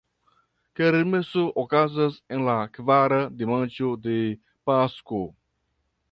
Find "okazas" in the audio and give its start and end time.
1.63-2.17